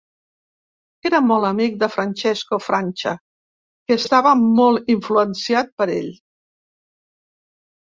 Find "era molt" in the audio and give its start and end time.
1.09-1.47